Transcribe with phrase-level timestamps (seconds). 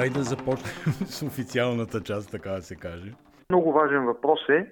[0.00, 3.12] Дай да започнем с официалната част, така да се каже.
[3.50, 4.66] Много важен въпрос е,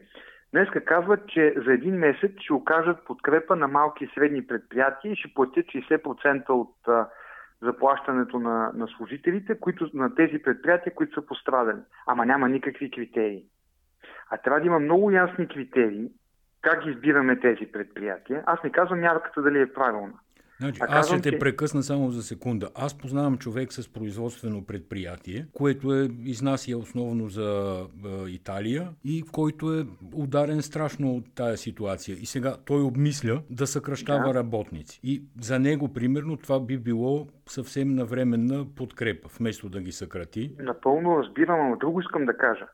[0.53, 5.17] Днеска казват, че за един месец ще окажат подкрепа на малки и средни предприятия и
[5.17, 6.75] ще платят 60% от
[7.62, 11.80] заплащането на, на служителите, които, на тези предприятия, които са пострадали.
[12.06, 13.45] Ама няма никакви критерии.
[14.30, 16.08] А трябва да има много ясни критерии
[16.60, 18.42] как избираме тези предприятия.
[18.46, 20.14] Аз не казвам мярката дали е правилна.
[20.61, 22.68] Значи, аз ще те прекъсна само за секунда.
[22.74, 29.74] Аз познавам човек с производствено предприятие, което е изнася основно за е, Италия и който
[29.74, 32.16] е ударен страшно от тая ситуация.
[32.20, 34.38] И сега той обмисля да съкръщава да.
[34.38, 35.00] работници.
[35.02, 40.52] И за него, примерно, това би било съвсем навременна подкрепа, вместо да ги съкрати.
[40.59, 42.66] Напълно разбирам, но друго искам да кажа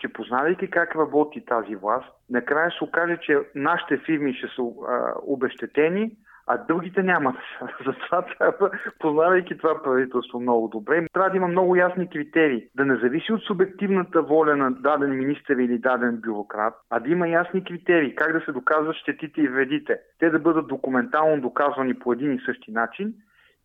[0.00, 5.12] че познавайки как работи тази власт, накрая се окаже, че нашите фирми ще са а,
[5.22, 7.36] обещетени, а другите няма.
[7.86, 12.66] Затова трябва, познавайки това правителство много добре, трябва да има много ясни критерии.
[12.74, 17.28] Да не зависи от субективната воля на даден министър или даден бюрократ, а да има
[17.28, 18.14] ясни критерии.
[18.14, 19.98] Как да се доказват щетите и вредите.
[20.18, 23.14] Те да бъдат документално доказвани по един и същи начин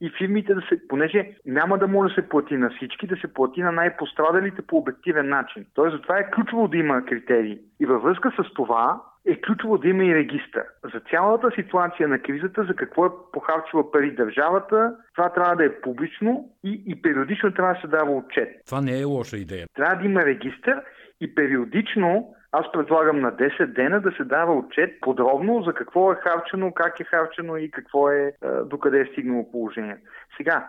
[0.02, 3.34] и фирмите да се, понеже няма да може да се плати на всички, да се
[3.34, 5.66] плати на най-пострадалите по обективен начин.
[5.74, 7.60] Тоест, затова е ключово да има критерии.
[7.80, 10.64] И във връзка с това е ключово да има и регистър.
[10.94, 15.82] За цялата ситуация на кризата, за какво е похарчила пари държавата, това трябва да е
[15.82, 18.50] публично и, и периодично трябва да се дава отчет.
[18.66, 19.68] Това не е лоша идея.
[19.74, 20.82] Трябва да има регистър
[21.22, 26.16] и периодично аз предлагам на 10 дена да се дава отчет подробно за какво е
[26.16, 28.34] харчено, как е харчено и какво е,
[28.66, 30.02] докъде е стигнало положението.
[30.38, 30.68] Сега,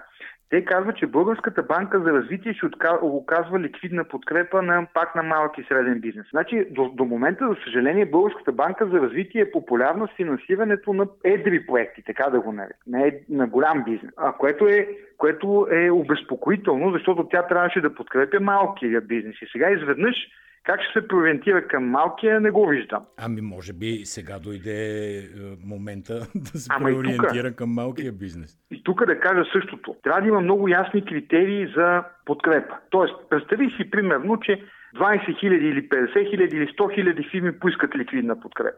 [0.50, 2.66] те казват, че Българската банка за развитие ще
[3.02, 6.26] оказва ликвидна подкрепа на пак на малък и среден бизнес.
[6.30, 11.06] Значи, до, до момента, за съжаление, Българската банка за развитие е популярна с финансирането на
[11.24, 15.66] едри проекти, така да го нарек, не е на голям бизнес, а което е, което
[15.70, 19.36] е обезпокоително, защото тя трябваше да подкрепя малкия бизнес.
[19.42, 20.16] И сега изведнъж
[20.64, 23.06] как ще се преориентира към малкия, не го виждам.
[23.16, 25.22] Ами, може би сега дойде е,
[25.66, 28.58] момента да се Ама преориентира тука, към малкия бизнес.
[28.70, 29.96] И, и тук да кажа същото.
[30.02, 32.74] Трябва да има много ясни критерии за подкрепа.
[32.90, 34.64] Тоест, представи си примерно, че
[34.96, 38.76] 20 000 или 50 000 или 100 000 фирми поискат ликвидна подкрепа.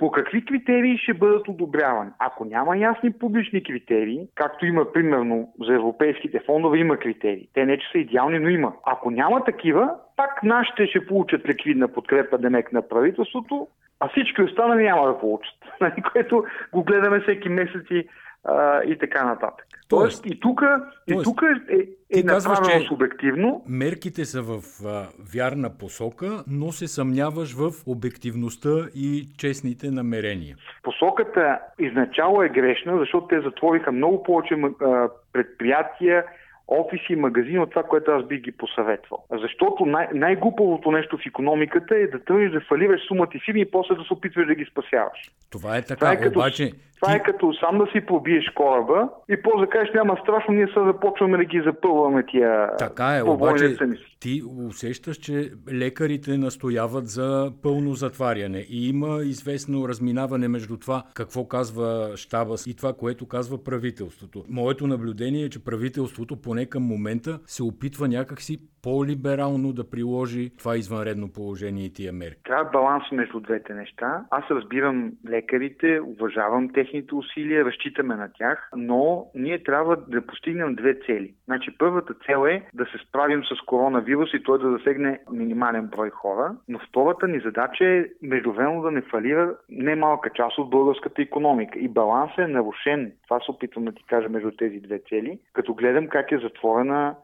[0.00, 2.10] По какви критерии ще бъдат одобрявани?
[2.18, 7.48] Ако няма ясни публични критерии, както има примерно за европейските фондове, има критерии.
[7.54, 8.72] Те не че са идеални, но има.
[8.86, 13.68] Ако няма такива, пак нашите ще получат ликвидна подкрепа демек на правителството,
[14.00, 15.54] а всички останали няма да получат.
[15.80, 18.08] Нали, което го гледаме всеки месец и
[18.44, 19.66] а, и така нататък.
[19.90, 20.62] Тоест, и тук
[21.06, 23.62] и тук е, е направено субективно.
[23.68, 30.56] Мерките са в а, вярна посока, но се съмняваш в обективността и честните намерения.
[30.82, 36.24] Посоката изначало е грешна, защото те затвориха много повече а, предприятия,
[36.70, 39.24] офиси и магазини от това, което аз бих ги посъветвал.
[39.30, 43.70] Защото най- най-глупавото нещо в економиката е да тръгнеш да фалираш сумата и фирми и
[43.70, 45.18] после да се опитваш да ги спасяваш.
[45.50, 46.72] Това е така, това е като, обаче...
[47.00, 50.66] Това е като сам да си пробиеш кораба и после да кажеш няма страшно, ние
[50.66, 53.76] сега започваме да ги запълваме тия Така е, обаче
[54.20, 61.48] ти усещаш, че лекарите настояват за пълно затваряне и има известно разминаване между това какво
[61.48, 64.44] казва щаба и това, което казва правителството.
[64.48, 70.76] Моето наблюдение е, че правителството поне към момента се опитва някакси по-либерално да приложи това
[70.76, 72.42] извънредно положение и тия мерки?
[72.44, 74.24] Трябва баланс между двете неща.
[74.30, 80.94] Аз разбирам лекарите, уважавам техните усилия, разчитаме на тях, но ние трябва да постигнем две
[81.06, 81.34] цели.
[81.44, 86.10] Значи първата цел е да се справим с коронавирус и той да засегне минимален брой
[86.10, 91.78] хора, но втората ни задача е междувременно да не фалира немалка част от българската економика.
[91.78, 93.12] И балансът е нарушен.
[93.24, 97.14] Това се опитвам да ти кажа между тези две цели, като гледам как е затворена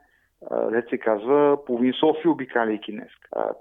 [0.70, 3.08] дет се казва, половин София обикаляйки днес.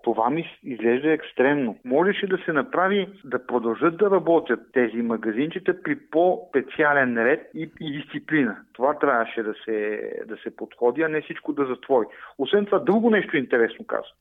[0.03, 1.77] Това ми изглежда екстремно.
[1.85, 8.01] Можеше да се направи да продължат да работят тези магазинчета при по-специален ред и, и
[8.01, 8.57] дисциплина.
[8.73, 12.07] Това трябваше да се, да се подходи, а не всичко да затвори.
[12.37, 14.11] Освен това, друго нещо интересно казва.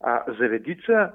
[0.00, 1.12] А, за редица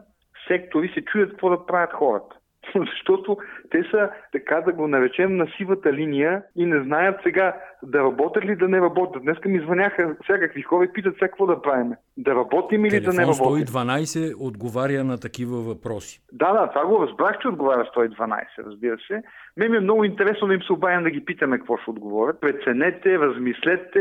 [0.48, 2.36] сектори се чуят какво да правят хората.
[2.76, 3.38] Защото
[3.70, 8.46] те са, така да го наречем, на сивата линия и не знаят сега да работят
[8.46, 9.24] ли да не работят.
[9.24, 11.92] Днеска ми звъняха всякакви хора и питат сега какво да правим.
[12.18, 13.66] Да работим или да не работим.
[13.66, 16.22] 112 отговаря на такива въпроси.
[16.32, 19.24] Да, да, това го разбрах, че отговаря 112, разбира се.
[19.58, 22.42] Мен ми е много интересно да им се обадим да ги питаме какво ще отговорят.
[22.42, 24.00] Преценете, размислете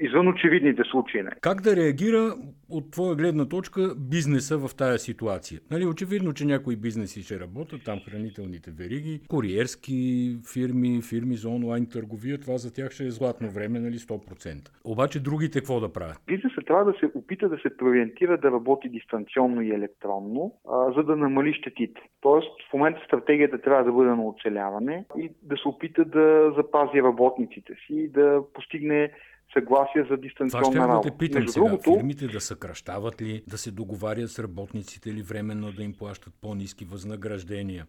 [0.00, 1.22] извън очевидните случаи.
[1.22, 1.30] Не.
[1.40, 2.34] Как да реагира
[2.70, 5.60] от твоя гледна точка бизнеса в тая ситуация?
[5.70, 11.86] Нали, очевидно, че някои бизнеси ще работят, там хранителните вериги, куриерски фирми, фирми за онлайн
[11.86, 14.68] търговия, това за тях тях ще е златно време, нали 100%.
[14.84, 16.18] Обаче другите какво да правят?
[16.26, 21.02] Бизнесът трябва да се опита да се преориентира да работи дистанционно и електронно, а, за
[21.02, 22.00] да намали щетите.
[22.20, 27.02] Тоест, в момента стратегията трябва да бъде на оцеляване и да се опита да запази
[27.02, 29.12] работниците си и да постигне
[29.52, 31.10] съгласие за дистанционна Това ще работа.
[31.10, 35.22] те питам Между сега, другото, фирмите да съкръщават ли, да се договарят с работниците или
[35.22, 37.86] временно да им плащат по-низки възнаграждения?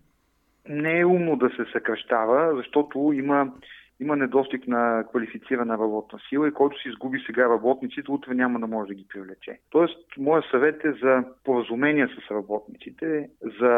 [0.69, 3.51] Не е умно да се съкръщава, защото има
[3.99, 8.67] има недостиг на квалифицирана работна сила и който си изгуби сега работниците, утре няма да
[8.67, 9.59] може да ги привлече.
[9.69, 13.29] Тоест, моят съвет е за поразумение с работниците,
[13.59, 13.71] за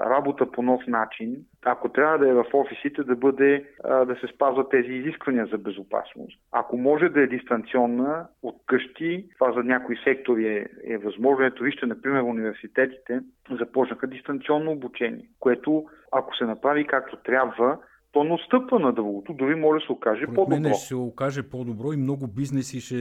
[0.00, 1.36] работа по нов начин.
[1.64, 6.40] Ако трябва да е в офисите, да бъде да се спазват тези изисквания за безопасност.
[6.52, 11.44] Ако може да е дистанционна от къщи, това за някои сектори е, е възможно.
[11.44, 13.20] Ето вижте, например, университетите
[13.50, 17.78] започнаха дистанционно обучение, което ако се направи както трябва,
[18.12, 20.60] то не отстъпва на другото, дори може да се окаже Поред по-добро.
[20.60, 22.94] Мен ще се окаже по-добро и много бизнеси ще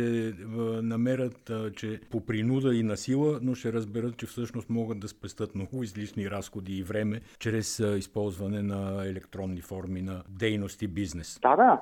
[0.84, 5.56] намерят, че по принуда и на сила, но ще разберат, че всъщност могат да спестат
[5.56, 11.40] много излишни разходи и време чрез използване на електронни форми на дейност и бизнес.
[11.42, 11.82] Да, да.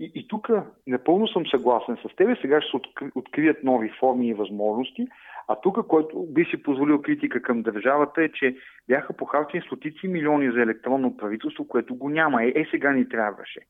[0.00, 0.48] И, и тук
[0.86, 2.36] напълно съм съгласен с тебе.
[2.42, 5.06] Сега ще се открият нови форми и възможности.
[5.48, 8.56] А тук, който би си позволил критика към държавата е, че
[8.88, 12.44] бяха похарчени стотици милиони за електронно правителство, което го няма.
[12.44, 13.60] Е, е сега ни трябваше.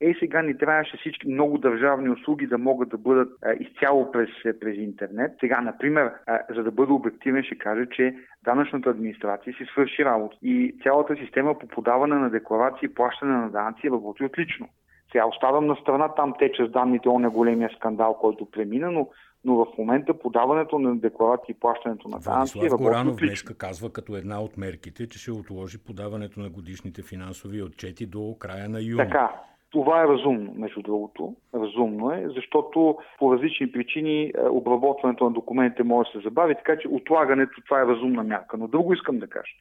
[0.00, 4.28] Е, сега ни трябваше всички много държавни услуги да могат да бъдат а, изцяло през,
[4.60, 5.32] през интернет.
[5.40, 10.36] Сега, например, а, за да бъда обективен, ще кажа, че данъчната администрация си свърши работа
[10.42, 14.68] и цялата система по подаване на декларации и плащане на данъци работи отлично.
[15.12, 19.08] Сега оставам на страна, там тече с данните, он е големия скандал, който премина, но
[19.44, 24.16] но в момента подаването на декларации и плащането на данъци е Горанов днес казва като
[24.16, 28.96] една от мерките, че ще отложи подаването на годишните финансови отчети до края на юни.
[28.96, 29.30] Така,
[29.74, 31.34] това е разумно, между другото.
[31.54, 36.78] Разумно е, защото по различни причини е, обработването на документите може да се забави, така
[36.78, 38.56] че отлагането това е разумна мярка.
[38.56, 39.52] Но друго искам да кажа.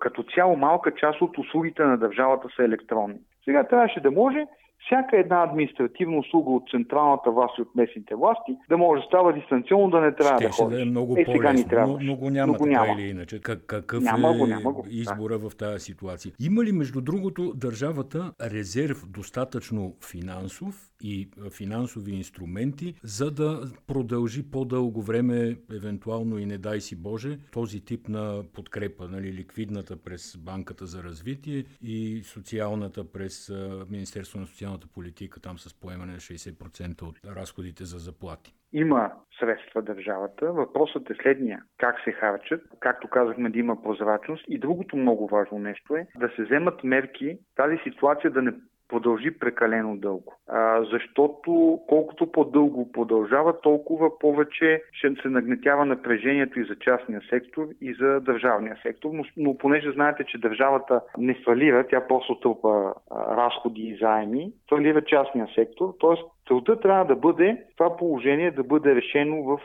[0.00, 3.18] Като цяло малка част от услугите на държавата са електронни.
[3.44, 4.46] Сега трябваше да може
[4.86, 9.32] всяка една административна услуга от централната власт и от местните власти да може да става
[9.32, 10.76] дистанционно, да не трябва Ще да ходиш.
[10.76, 11.92] да е много е, сега ни трябва.
[11.92, 13.00] Но, но го няма, но така няма.
[13.00, 13.40] или иначе.
[13.40, 14.86] Как, какъв няма е го, няма го.
[14.90, 15.50] избора да.
[15.50, 16.32] в тази ситуация?
[16.40, 25.02] Има ли, между другото, държавата резерв достатъчно финансов и финансови инструменти, за да продължи по-дълго
[25.02, 30.86] време, евентуално и не дай си Боже, този тип на подкрепа, нали, ликвидната през Банката
[30.86, 33.52] за развитие и социалната през
[33.90, 38.54] Министерство на социалната социалната политика, там с поемане на 60% от разходите за заплати?
[38.72, 40.52] Има средства държавата.
[40.52, 41.62] Въпросът е следния.
[41.78, 42.62] Как се харчат?
[42.80, 44.44] Както казахме да има прозрачност.
[44.48, 48.52] И другото много важно нещо е да се вземат мерки тази ситуация да не
[48.92, 50.34] продължи прекалено дълго.
[50.48, 57.66] А, защото колкото по-дълго продължава, толкова повече ще се нагнетява напрежението и за частния сектор,
[57.80, 59.10] и за държавния сектор.
[59.12, 65.04] Но, но понеже знаете, че държавата не фалира, тя просто тълпа разходи и заеми, фалира
[65.04, 66.16] частния сектор, т.е.
[66.48, 69.60] Целта трябва да бъде това положение да бъде решено в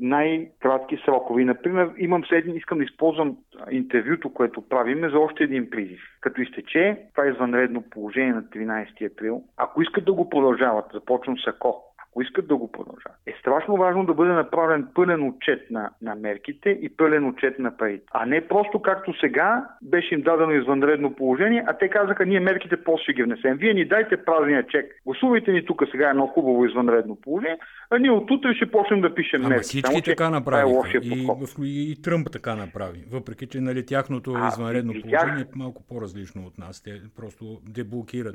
[0.00, 1.44] най-кратки срокове.
[1.44, 3.36] Например, имам следни, искам да използвам
[3.70, 6.00] интервюто, което правиме за още един призив.
[6.20, 11.46] Като изтече това извънредно положение на 13 април, ако искат да го продължават, започвам с
[11.46, 13.12] ако, ако искат да го продължат.
[13.26, 17.76] Е страшно важно да бъде направен пълен отчет на, на мерките и пълен отчет на
[17.76, 18.04] парите.
[18.12, 22.76] А не просто както сега беше им дадено извънредно положение, а те казаха, ние мерките
[22.84, 23.56] после ще ги внесем.
[23.56, 25.00] Вие ни дайте празния чек.
[25.06, 27.58] Гласувайте ни тук сега едно хубаво извънредно положение,
[27.90, 29.62] а ние от утре ще почнем да пишем Ама мерки.
[29.62, 30.88] всички Само, така направиха.
[30.94, 31.26] Е и,
[31.62, 33.04] и, и Тръмп така направи.
[33.12, 35.54] Въпреки, че нали, тяхното а, извънредно и, положение тях...
[35.54, 36.82] е малко по-различно от нас.
[36.82, 38.34] Те просто деблокират.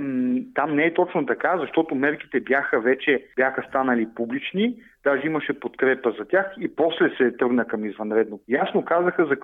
[0.56, 6.14] Там не е точно така, защото мерките бяха вече бяха станали публични, даже имаше подкрепа
[6.20, 8.40] за тях и после се тръгна към извънредно.
[8.48, 9.36] Ясно казаха за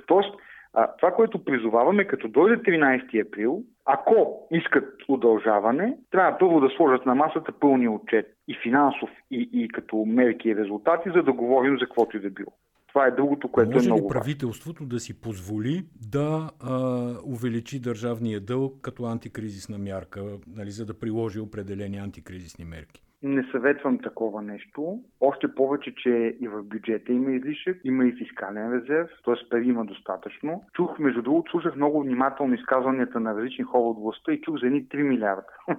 [0.74, 7.06] а, това, което призоваваме, като дойде 13 април, ако искат удължаване, трябва първо да сложат
[7.06, 11.80] на масата пълния отчет и финансов, и, и като мерки и резултати, за да говорим
[11.80, 12.52] за каквото и да било.
[12.88, 16.78] Това е другото, което Може е много ли правителството да си позволи да а,
[17.26, 23.04] увеличи държавния дълг като антикризисна мярка, нали, за да приложи определени антикризисни мерки?
[23.24, 25.00] Не съветвам такова нещо.
[25.22, 29.50] Още повече, че и в бюджета има излишък, има и фискален резерв, т.е.
[29.50, 30.64] пари има достатъчно.
[30.74, 34.68] Чух, между другото, слушах много внимателно изказванията на различни хора от властта и чух за
[34.68, 35.48] едни 3 милиарда.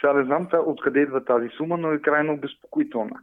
[0.00, 3.20] Сега не знам откъде идва тази сума, но е крайно обезпокоителна.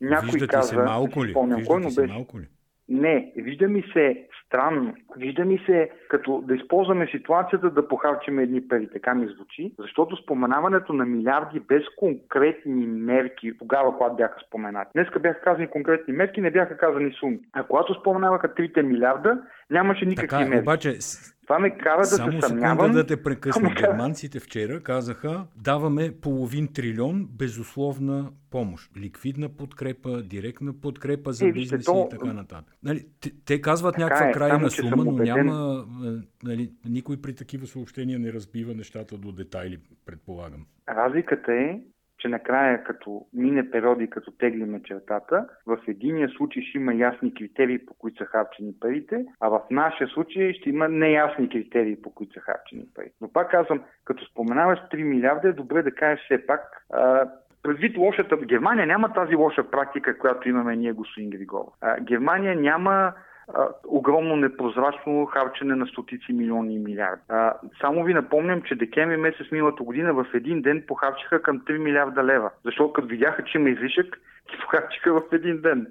[0.00, 1.34] Някой Виждате каза, се малко ли?
[1.34, 2.12] Виждате кой, но беше...
[2.12, 2.48] малко ли?
[2.88, 4.94] Не, вижда ми се странно.
[5.16, 8.88] Вижда ми се като да използваме ситуацията да похарчим едни пари.
[8.92, 9.72] Така ми звучи.
[9.78, 14.90] Защото споменаването на милиарди без конкретни мерки, тогава, когато бяха споменати.
[14.94, 17.38] Днеска бяха казани конкретни мерки, не бяха казани суми.
[17.52, 20.62] А когато споменаваха 3 милиарда, нямаше никакви така, мерки.
[20.62, 20.98] Обаче,
[21.44, 22.92] това ме кара да Само се съмнявам.
[22.92, 23.74] да те прекъсна.
[23.80, 28.90] Германците вчера казаха, даваме половин трилион безусловна помощ.
[28.96, 32.06] Ликвидна подкрепа, директна подкрепа за е, бизнеси то...
[32.06, 32.74] и така нататък.
[32.82, 35.86] Нали, те, те казват така някаква е, крайна сума, но няма...
[36.06, 40.66] Е, нали, никой при такива съобщения не разбива нещата до детайли, предполагам.
[40.88, 41.80] Разликата е,
[42.24, 47.86] че накрая, като мине периоди, като теглиме чертата, в единия случай ще има ясни критерии,
[47.86, 52.32] по които са харчени парите, а в нашия случай ще има неясни критерии, по които
[52.32, 53.10] са харчени пари.
[53.20, 56.60] Но пак казвам, като споменаваш 3 милиарда, е добре да кажеш все пак,
[56.92, 57.28] а,
[57.62, 58.36] предвид лошата...
[58.36, 61.72] Германия няма тази лоша практика, която имаме ние, господин Григоров.
[62.00, 63.12] Германия няма
[63.54, 67.22] а, огромно непрозрачно харчене на стотици милиони и милиарди.
[67.28, 71.78] А, само ви напомням, че декември месец миналата година в един ден похарчиха към 3
[71.78, 72.50] милиарда лева.
[72.64, 74.06] Защото като видяха, че има излишък,
[74.50, 75.86] ги похарчиха в един ден.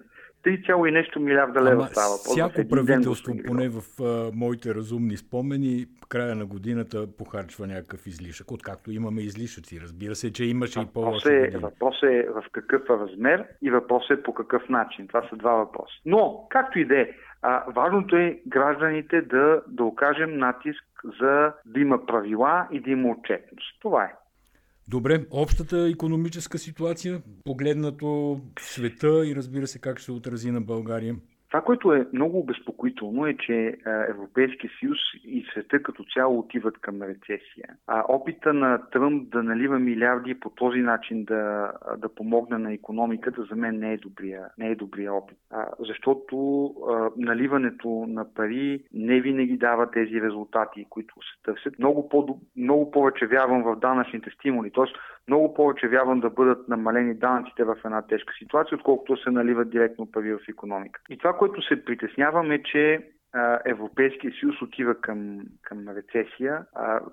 [0.46, 2.18] 3, и нещо милиарда лева Ама става.
[2.18, 8.52] Всяко правителство, ден, поне в а, моите разумни спомени, края на годината похарчва някакъв излишък,
[8.52, 9.82] откакто имаме излишъци.
[9.82, 14.10] Разбира се, че имаше въпрос и по-лоши е, Въпрос е в какъв размер и въпрос
[14.10, 15.08] е по какъв начин.
[15.08, 15.94] Това са два въпроса.
[16.06, 17.10] Но, както и да е,
[17.44, 20.84] а, важното е гражданите да, да окажем натиск
[21.22, 23.82] за да има правила и да има отчетност.
[23.82, 24.14] Това е.
[24.88, 31.16] Добре, общата економическа ситуация, погледнато света и разбира се как ще се отрази на България.
[31.54, 33.78] Това, което е много обезпокоително е, че
[34.10, 37.70] Европейския съюз и света като цяло отиват към рецесия.
[37.88, 43.44] А опита на Тръмп да налива милиарди по този начин да, да помогне на економиката
[43.50, 45.38] за мен не е добрия, не е добрия опит.
[45.52, 51.80] А, защото а, наливането на пари не винаги дава тези резултати, които се търсят.
[51.80, 54.72] Много, по, много повече вярвам в данъчните стимули.
[54.72, 54.96] Тоест,
[55.28, 60.12] много повече вярвам да бъдат намалени данъците в една тежка ситуация, отколкото се наливат директно
[60.12, 61.02] пари в економика.
[61.10, 63.00] И това, което се притеснявам е, че
[63.66, 66.66] Европейския съюз отива към, към рецесия.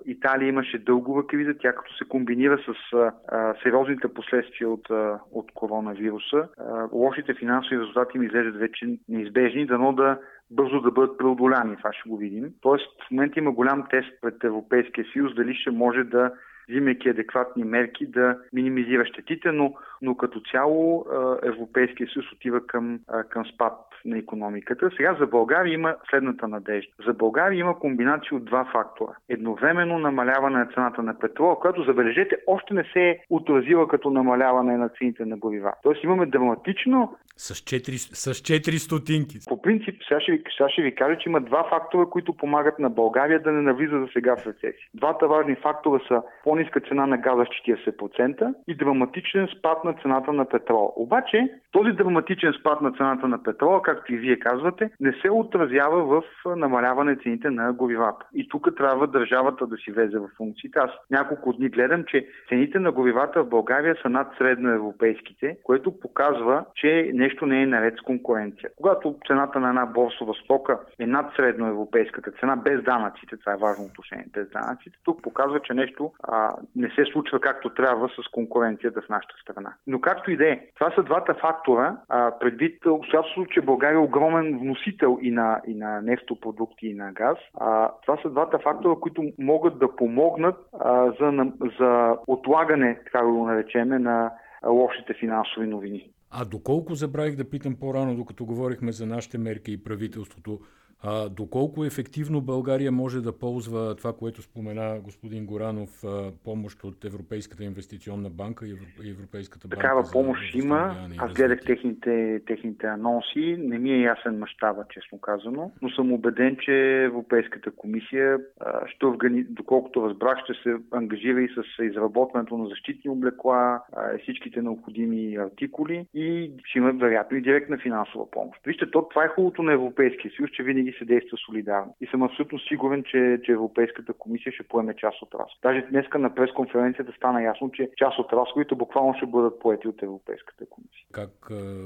[0.05, 5.51] Италия имаше дългова криза, тя като се комбинира с а, сериозните последствия от, а, от
[5.53, 6.47] коронавируса.
[6.57, 10.19] А, лошите финансови резултати ми изглеждат вече неизбежни, дано да
[10.51, 11.77] бързо да бъдат преодоляни.
[11.77, 12.49] Това ще го видим.
[12.61, 16.31] Тоест, в момента има голям тест пред Европейския съюз, дали ще може да
[16.71, 21.05] взимайки адекватни мерки да минимизира щетите, но, но като цяло
[21.43, 23.73] Европейския съюз отива към, към спад
[24.05, 24.89] на економиката.
[24.97, 26.93] Сега за България има следната надежда.
[27.07, 29.11] За България има комбинация от два фактора.
[29.29, 34.77] Едновременно намаляване на цената на петрола, която, забележете, още не се е отразила като намаляване
[34.77, 35.73] на цените на горива.
[35.83, 39.37] Тоест имаме драматично с 4, с 4 стотинки.
[39.49, 42.79] По принцип, сега ще, ви, сега ще ви кажа, че има два фактора, които помагат
[42.79, 44.87] на България да не навлиза за сега в рецесия.
[44.93, 50.33] Двата важни фактора са по-ниска цена на газа с 40% и драматичен спад на цената
[50.33, 50.89] на петрола.
[50.95, 56.03] Обаче, този драматичен спад на цената на петрола, както и вие казвате, не се отразява
[56.05, 58.25] в намаляване цените на горивата.
[58.33, 60.79] И тук трябва държавата да си влезе в функциите.
[60.79, 66.65] Аз няколко дни гледам, че цените на горивата в България са над средноевропейските, което показва,
[66.75, 68.69] че нещо не е наред с конкуренция.
[68.77, 73.85] Когато цената на една борсова стока е над средноевропейската цена, без данъците, това е важно
[73.85, 79.01] отношение, без данъците, тук показва, че нещо а, не се случва както трябва с конкуренцията
[79.01, 79.73] в нашата страна.
[79.87, 84.07] Но както и да е, това са двата фактора, а, предвид обстоятелството, че България е
[84.07, 87.37] огромен вносител и на, и на нефтопродукти и на газ.
[87.59, 93.31] А, това са двата фактора, които могат да помогнат а, за, за отлагане, така да
[93.31, 94.31] го наречеме, на
[94.67, 96.11] лошите финансови новини.
[96.31, 100.59] А доколко забравих да питам по-рано, докато говорихме за нашите мерки и правителството,
[101.03, 107.05] а, доколко ефективно България може да ползва това, което спомена господин Горанов, а, помощ от
[107.05, 109.81] Европейската инвестиционна банка и Европейската банка?
[109.81, 110.95] Такава помощ има.
[111.17, 113.55] Аз гледах техните, техните анонси.
[113.59, 119.05] Не ми е ясен мащаба, честно казано, но съм убеден, че Европейската комисия а, ще
[119.05, 119.43] органи...
[119.43, 126.05] доколкото разбрах, ще се ангажира и с изработването на защитни облекла, а, всичките необходими артикули
[126.13, 128.59] и ще има вероятно и директна финансова помощ.
[128.65, 131.95] Вижте, то, това е хубавото на Европейския съюз, че винаги се действа солидарно.
[132.01, 135.59] И съм абсолютно сигурен, че, че Европейската комисия ще поеме част от разходите.
[135.63, 140.03] Даже днеска на пресконференцията стана ясно, че част от разходите буквално ще бъдат поети от
[140.03, 141.05] Европейската комисия.
[141.11, 141.29] Как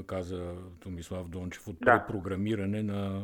[0.06, 2.04] каза Томислав Дончев, от да.
[2.08, 3.22] програмиране на...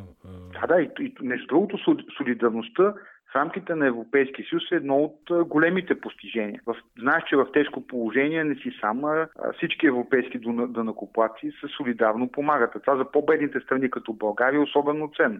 [0.61, 1.77] Да, да, и, и между другото
[2.17, 2.93] солидарността
[3.33, 6.61] в рамките на Европейския съюз е едно от големите постижения.
[6.65, 12.31] В, знаеш, че в тежко положение не си сам, а всички европейски данакоплаци се солидарно
[12.31, 12.75] помагат.
[12.75, 15.39] А това за по-бедните страни като България е особено ценно.